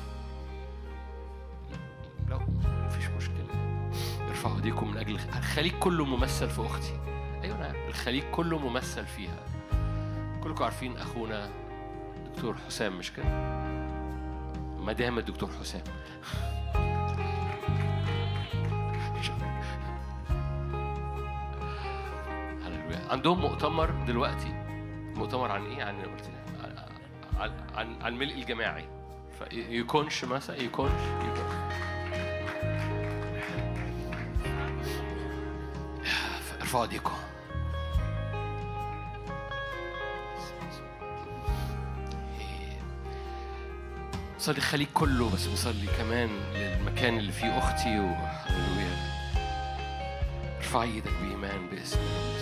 لا 2.29 2.39
مفيش 2.87 3.07
مشكلة. 3.07 3.47
ارفعوا 4.29 4.57
ايديكم 4.57 4.91
من 4.91 4.97
أجل 4.99 5.19
الخليج 5.37 5.73
كله 5.73 6.05
ممثل 6.05 6.51
في 6.51 6.67
أختي. 6.67 7.16
أيوة. 7.47 7.89
الخليج 7.89 8.25
كله 8.33 8.59
ممثل 8.59 9.07
فيها. 9.07 9.39
كلكم 10.43 10.65
عارفين 10.65 10.97
أخونا 10.97 11.51
دكتور 12.35 12.57
حسام 12.67 12.99
مش 12.99 13.13
كده؟ 13.13 13.27
مدام 14.79 15.19
الدكتور 15.19 15.51
حسام. 15.61 15.83
عندهم 23.11 23.41
مؤتمر 23.41 23.91
دلوقتي. 23.91 24.53
مؤتمر 25.17 25.51
عن 25.51 25.67
إيه؟ 25.67 25.85
عن 25.85 25.95
عن 27.75 27.97
عن 28.03 28.13
الملء 28.13 28.35
الجماعي. 28.35 28.89
فيكونش 29.39 30.25
مثلا 30.25 30.57
يكونش 30.57 30.91
يكونش 31.23 31.57
ارفعوا 36.61 36.85
ايديكم. 36.85 37.26
صلي 44.47 44.61
خليك 44.61 44.89
كله 44.95 45.31
بس 45.31 45.47
بصلي 45.47 45.87
كمان 45.99 46.29
للمكان 46.55 47.19
اللي 47.19 47.33
فيه 47.33 47.59
أختي 47.59 47.99
وهللويا 47.99 48.97
ارفع 50.57 50.83
إيدك 50.83 51.11
بإيمان 51.23 51.71
باسم 51.71 51.99
الرب. 51.99 52.37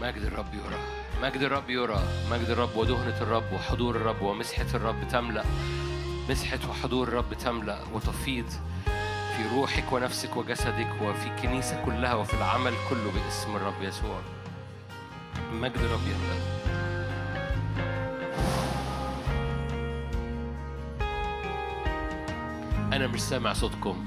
مجد 0.00 0.22
الرب 0.22 0.54
يرى 0.54 0.78
مجد 1.22 1.42
الرب 1.42 1.70
يرى 1.70 2.02
مجد 2.30 2.50
الرب 2.50 2.76
ودهنة 2.76 3.20
الرب 3.20 3.52
وحضور 3.52 3.96
الرب 3.96 4.22
ومسحة 4.22 4.66
الرب 4.74 5.08
تملأ. 5.08 5.44
مسحة 6.30 6.58
وحضور 6.70 7.08
الرب 7.08 7.34
تملأ 7.34 7.78
وتفيض 7.92 8.50
في 9.36 9.48
روحك 9.54 9.92
ونفسك 9.92 10.36
وجسدك 10.36 11.02
وفي 11.02 11.26
الكنيسة 11.26 11.84
كلها 11.84 12.14
وفي 12.14 12.34
العمل 12.34 12.74
كله 12.90 13.12
باسم 13.12 13.56
الرب 13.56 13.82
يسوع. 13.82 14.20
مجد 15.52 15.76
الرب 15.76 16.02
يملأ 16.02 16.55
أنا 22.96 23.06
مش 23.06 23.20
سامع 23.20 23.52
صوتكم. 23.52 24.04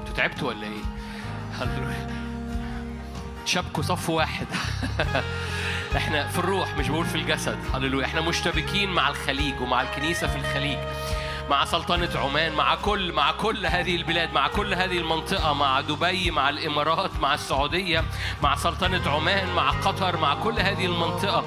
أنتوا 0.00 0.14
تعبتوا 0.14 0.48
ولا 0.48 0.62
إيه؟ 0.62 0.82
شبكوا 3.44 3.82
صف 3.82 4.10
واحد. 4.10 4.46
إحنا 5.96 6.28
في 6.28 6.38
الروح 6.38 6.78
مش 6.78 6.88
بقول 6.88 7.06
في 7.06 7.14
الجسد. 7.14 7.58
هللويا. 7.74 8.06
إحنا 8.06 8.20
مشتبكين 8.20 8.90
مع 8.90 9.08
الخليج 9.08 9.60
ومع 9.60 9.82
الكنيسة 9.82 10.26
في 10.26 10.36
الخليج. 10.36 10.78
مع 11.50 11.64
سلطنة 11.64 12.08
عمان 12.14 12.52
مع 12.52 12.74
كل 12.74 13.12
مع 13.12 13.32
كل 13.32 13.66
هذه 13.66 13.96
البلاد 13.96 14.32
مع 14.32 14.48
كل 14.48 14.74
هذه 14.74 14.98
المنطقة 14.98 15.52
مع 15.52 15.80
دبي 15.80 16.30
مع 16.30 16.48
الإمارات 16.48 17.10
مع 17.20 17.34
السعودية 17.34 18.04
مع 18.42 18.56
سلطنة 18.56 19.10
عمان 19.10 19.54
مع 19.54 19.70
قطر 19.70 20.16
مع 20.16 20.34
كل 20.34 20.60
هذه 20.60 20.86
المنطقة. 20.86 21.44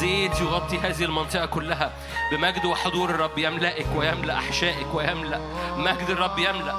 زيت 0.00 0.40
يغطي 0.40 0.78
هذه 0.78 1.04
المنطقة 1.04 1.46
كلها. 1.46 1.92
بمجد 2.32 2.64
وحضور 2.64 3.10
الرب 3.10 3.38
يملأك 3.38 3.86
ويملأ 3.96 4.38
أحشائك 4.38 4.94
ويملأ. 4.94 5.40
مجد 5.76 6.10
الرب 6.10 6.38
يملأ. 6.38 6.74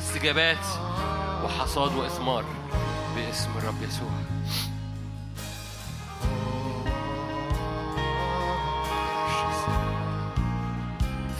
استجابات 0.00 0.66
وحصاد 1.44 1.94
وإثمار 1.94 2.44
باسم 3.16 3.50
الرب 3.58 3.82
يسوع. 3.82 4.10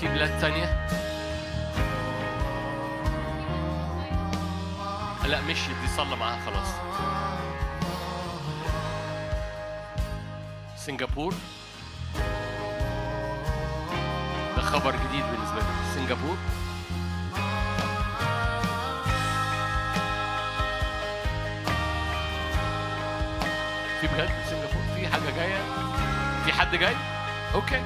في 0.01 0.09
بلاد 0.09 0.41
تانية؟ 0.41 0.87
لا 5.25 5.41
مشي. 5.41 5.69
دي 5.83 5.89
صلى 5.97 6.17
معاها 6.17 6.41
خلاص. 6.47 6.69
سنغافور. 10.87 11.35
ده 14.57 14.63
خبر 14.63 14.91
جديد 14.97 15.25
بالنسبة 15.25 15.59
لي. 15.59 15.95
سنغافور. 15.95 16.37
في 24.01 24.07
بجد 24.07 24.31
سنغافور. 24.51 24.83
في 24.95 25.09
حاجة 25.09 25.31
جاية؟ 25.37 25.59
في 26.45 26.53
حد 26.53 26.75
جاي؟ 26.77 26.97
أوكي. 27.55 27.77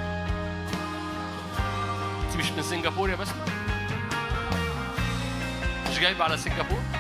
أنت 2.25 2.37
مش 2.37 2.51
من 2.51 2.63
سنغافور 2.63 3.11
يا 3.11 3.17
بسمة؟ 3.17 3.45
مش 5.91 5.99
جايبة 5.99 6.25
على 6.25 6.37
سنغافور؟ 6.37 7.00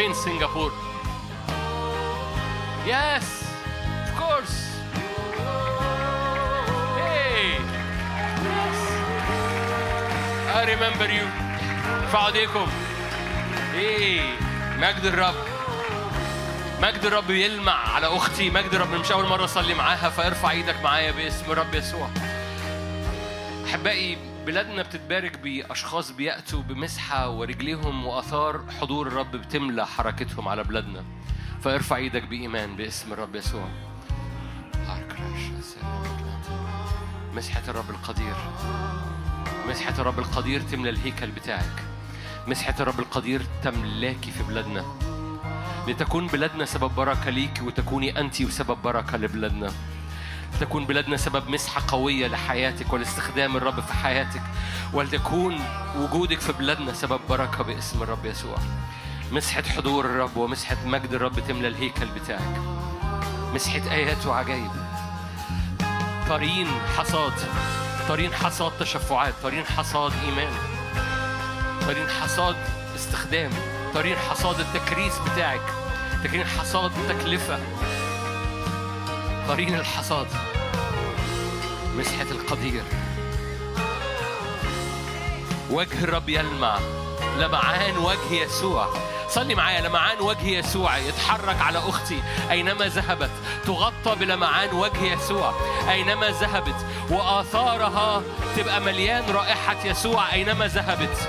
فين 0.00 0.14
سنغافور 0.14 0.72
yes 2.86 3.44
of 4.08 4.18
course. 4.18 4.70
I 10.54 10.64
remember 10.64 11.08
you. 11.10 11.26
ارفعوا 12.02 12.26
ايديكم. 12.26 12.66
إيه 13.74 14.20
مجد 14.76 15.04
الرب. 15.04 15.34
مجد 16.82 17.04
الرب 17.04 17.30
يلمع 17.30 17.94
على 17.94 18.06
أختي، 18.06 18.50
مجد 18.50 18.74
الرب 18.74 18.94
مش 18.94 19.12
أول 19.12 19.28
مرة 19.28 19.44
أصلي 19.44 19.74
معاها 19.74 20.08
فارفع 20.08 20.50
إيدك 20.50 20.76
معايا 20.84 21.12
باسم 21.12 21.52
الرب 21.52 21.74
يسوع. 21.74 22.08
أحبائي 23.66 24.18
بلادنا 24.46 24.82
بتتبارك 24.82 25.38
بأشخاص 25.38 26.10
بيأتوا 26.10 26.62
بمسحة 26.62 27.30
ورجليهم 27.30 28.06
وآثار 28.06 28.64
حضور 28.80 29.06
الرب 29.06 29.36
بتملى 29.36 29.86
حركتهم 29.86 30.48
على 30.48 30.64
بلادنا. 30.64 31.04
فارفع 31.62 31.96
إيدك 31.96 32.22
بإيمان 32.22 32.76
باسم 32.76 33.12
الرب 33.12 33.34
يسوع. 33.34 33.68
مسحة 37.34 37.62
الرب 37.68 37.90
القدير 37.90 38.34
مسحة 39.68 40.00
الرب 40.00 40.18
القدير 40.18 40.60
تملى 40.60 40.90
الهيكل 40.90 41.30
بتاعك 41.30 41.84
مسحة 42.46 42.74
الرب 42.80 43.00
القدير 43.00 43.42
تملاكي 43.62 44.30
في 44.30 44.42
بلادنا 44.42 44.84
لتكون 45.88 46.26
بلادنا 46.26 46.64
سبب 46.64 46.90
بركة 46.94 47.30
ليك 47.30 47.62
وتكوني 47.62 48.20
أنت 48.20 48.42
سبب 48.42 48.82
بركة 48.82 49.16
لبلادنا 49.16 49.72
تكون 50.60 50.86
بلادنا 50.86 51.16
سبب 51.16 51.48
مسحة 51.50 51.82
قوية 51.88 52.26
لحياتك 52.26 52.92
ولاستخدام 52.92 53.56
الرب 53.56 53.80
في 53.80 53.94
حياتك 53.94 54.42
ولتكون 54.92 55.60
وجودك 55.96 56.40
في 56.40 56.52
بلادنا 56.52 56.92
سبب 56.92 57.20
بركة 57.28 57.64
باسم 57.64 58.02
الرب 58.02 58.26
يسوع. 58.26 58.56
مسحة 59.32 59.62
حضور 59.62 60.04
الرب 60.04 60.36
ومسحة 60.36 60.76
مجد 60.84 61.12
الرب 61.14 61.40
تملى 61.40 61.68
الهيكل 61.68 62.06
بتاعك. 62.06 62.60
مسحة 63.54 63.90
آيات 63.90 64.26
وعجائب. 64.26 64.70
طارين 66.28 66.66
حصاد 66.98 67.32
طارين 68.08 68.34
حصاد 68.34 68.72
تشفعات 68.80 69.34
طارين 69.42 69.64
حصاد 69.64 70.12
إيمان. 70.24 70.52
طارين 71.86 72.08
حصاد 72.08 72.56
استخدام 72.96 73.50
طارين 73.94 74.16
حصاد 74.16 74.60
التكريس 74.60 75.18
بتاعك. 75.18 75.74
طارين 76.24 76.46
حصاد 76.46 76.92
تكلفة. 77.08 77.58
طارين 79.48 79.74
الحصاد. 79.74 80.26
مسحة 81.96 82.26
القدير. 82.30 82.82
وجه 85.70 86.04
الرب 86.04 86.28
يلمع. 86.28 86.78
لمعان 87.38 87.98
وجه 87.98 88.32
يسوع. 88.32 88.94
صلي 89.28 89.54
معايا 89.54 89.88
لمعان 89.88 90.20
وجه 90.20 90.46
يسوع. 90.46 90.98
يتحرك 90.98 91.60
على 91.60 91.78
أختي. 91.78 92.22
أينما 92.50 92.86
ذهبت 92.86 93.30
تغطى 93.66 94.14
بلمعان 94.14 94.74
وجه 94.74 95.04
يسوع. 95.04 95.54
أينما 95.90 96.26
ذهبت 96.26 96.86
وآثارها 97.10 98.22
تبقى 98.56 98.80
مليان 98.80 99.30
رائحة 99.30 99.76
يسوع 99.84 100.32
أينما 100.32 100.66
ذهبت. 100.66 101.28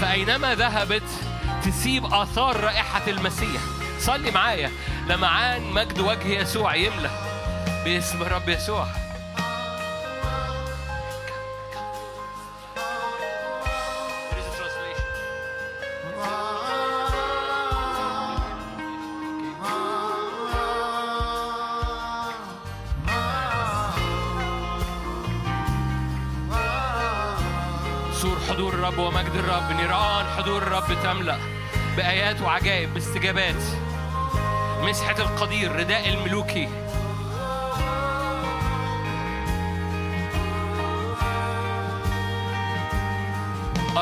فأينما 0.00 0.54
ذهبت 0.54 1.08
تسيب 1.64 2.14
آثار 2.14 2.60
رائحة 2.60 3.02
المسيح. 3.08 3.60
صلي 4.00 4.30
معايا 4.30 4.70
لمعان 5.08 5.70
مجد 5.70 6.00
وجه 6.00 6.28
يسوع 6.28 6.74
يملى 6.74 7.33
باسم 7.84 8.22
الرب 8.22 8.48
يسوع 8.48 8.86
حضور 28.48 28.74
الرب 28.74 28.98
ومجد 28.98 29.34
الرب 29.34 29.72
نيران 29.72 30.26
حضور 30.26 30.62
الرب 30.62 31.02
تملأ 31.02 31.38
بآيات 31.96 32.40
وعجائب 32.40 32.94
باستجابات. 32.94 33.62
مسحة 34.82 35.18
القدير 35.18 35.76
رداء 35.76 36.08
الملوكي. 36.08 36.83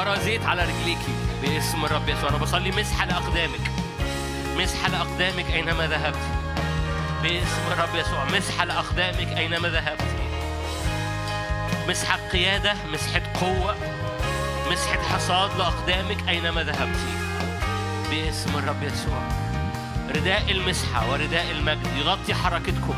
أرى 0.03 0.21
زيت 0.21 0.47
على 0.47 0.63
رجليكي. 0.63 1.15
باسم 1.43 1.85
الرب 1.85 2.09
يسوع. 2.09 2.29
أنا 2.29 2.39
بصلي 2.39 2.71
مسحة 2.71 3.07
لأقدامك. 3.07 3.71
مسحة 4.57 4.89
لأقدامك 4.89 5.47
أينما 5.53 5.87
ذهبت. 5.87 6.19
باسم 7.23 7.63
الرب 7.73 7.95
يسوع. 7.95 8.25
مسحة 8.25 8.65
لأقدامك 8.65 9.37
أينما 9.37 9.69
ذهبت. 9.69 10.05
مسحة 11.89 12.19
قيادة 12.33 12.75
مسحة 12.93 13.23
قوة 13.41 13.77
مسحة 14.73 15.03
حصاد 15.03 15.51
لأقدامك 15.59 16.29
أينما 16.29 16.63
ذهبت. 16.63 17.01
باسم 18.11 18.59
الرب 18.59 18.83
يسوع. 18.83 19.23
رداء 20.17 20.51
المسحة 20.51 21.11
ورداء 21.11 21.51
المجد. 21.51 21.87
يغطي 21.97 22.35
حركتكم. 22.35 22.95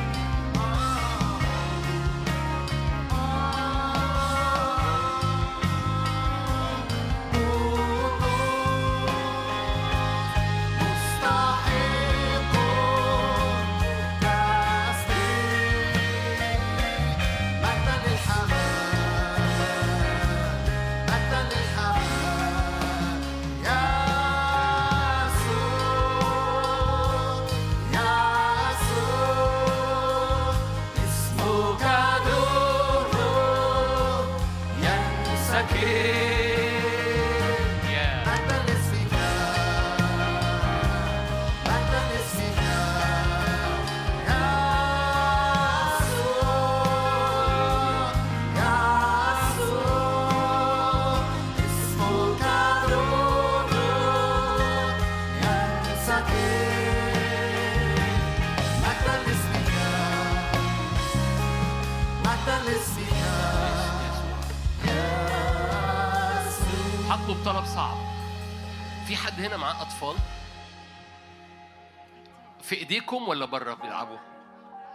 إيديكم 73.05 73.29
ولا 73.29 73.45
بره 73.47 73.75
بيلعبوا؟ 73.75 74.19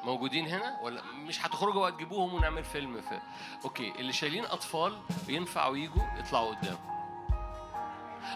موجودين 0.04 0.48
هنا 0.48 0.80
ولا 0.82 1.02
مش 1.04 1.46
هتخرجوا 1.46 1.86
وتجيبوهم 1.88 2.34
ونعمل 2.34 2.64
فيلم 2.64 3.02
في 3.02 3.20
OK 3.66 3.92
اللي 3.92 4.14
شايلين 4.14 4.46
أطفال 4.46 5.00
ينفعوا 5.28 5.78
يجوا 5.78 6.04
يطلعوا 6.18 6.56
قدام. 6.56 6.78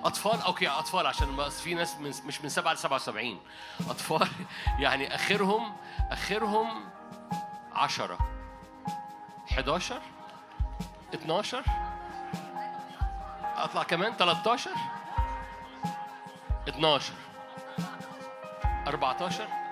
أطفال 0.03 0.41
OK 0.41 0.67
أطفال 0.67 1.07
عشان 1.07 1.35
بس 1.35 1.61
في 1.61 1.73
ناس 1.73 1.95
من 1.95 2.13
مش 2.25 2.41
من 2.41 2.49
7 2.49 2.73
ل 2.73 2.77
77 2.77 3.39
أطفال 3.89 4.27
يعني 4.79 5.15
اخرهم 5.15 5.75
آخرهم 6.11 6.89
10 7.73 8.17
11 9.51 10.01
12 11.13 11.63
أطلع 13.55 13.83
كمان 13.83 14.13
13 14.17 14.71
12 16.67 17.13
14 18.87 19.62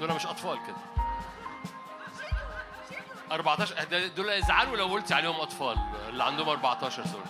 دول 0.00 0.12
مش 0.12 0.26
أطفال 0.26 0.58
كده. 0.66 0.76
14 3.32 3.84
دول 4.16 4.28
يزعلوا 4.28 4.76
لو 4.76 4.86
قلت 4.86 5.12
عليهم 5.12 5.40
أطفال 5.40 5.76
اللي 6.08 6.24
عندهم 6.24 6.48
14 6.48 7.02
دول. 7.02 7.22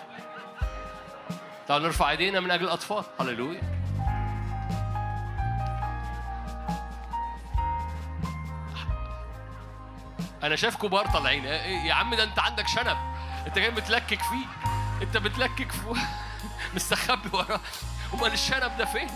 تعالوا 1.68 1.86
نرفع 1.86 2.10
إيدينا 2.10 2.40
من 2.40 2.50
أجل 2.50 2.64
الأطفال. 2.64 3.04
هللويا. 3.20 3.60
أنا 10.42 10.56
شايف 10.56 10.76
كبار 10.76 11.06
طالعين. 11.06 11.42
إيه- 11.42 11.46
إيه 11.46 11.78
يا 11.86 11.94
عم 11.94 12.14
ده 12.14 12.22
أنت 12.24 12.38
عندك 12.38 12.68
شنب. 12.68 12.96
أنت 13.46 13.58
جاي 13.58 13.70
متلكك 13.70 14.22
فيه. 14.22 14.46
أنت 15.02 15.16
بتلكك 15.16 15.72
فيه 15.72 16.02
مستخبي 16.74 17.28
وراه. 17.32 17.60
أمال 18.14 18.32
الشنب 18.32 18.76
ده 18.78 18.84
فين؟ 18.84 19.08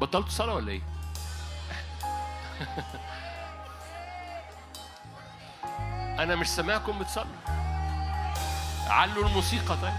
بطلتوا 0.00 0.30
صلاة 0.30 0.54
ولا 0.54 0.72
إيه؟ 0.72 0.82
أنا 6.22 6.34
مش 6.34 6.48
سامعكم 6.48 6.98
بتصلوا. 6.98 7.26
علوا 8.88 9.26
الموسيقى 9.28 9.76
طيب. 9.76 9.94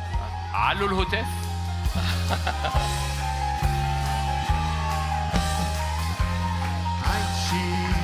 علوا 0.53 0.87
الهتاف. 0.87 1.27
عايشين 7.09 7.95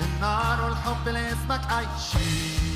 النار 0.00 0.64
والحب 0.64 1.08
لاسمك 1.08 1.72
عايشين. 1.72 2.71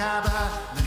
acaba 0.00 0.79